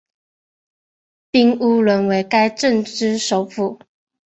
[1.29, 3.77] 彬乌伦为该镇之首府。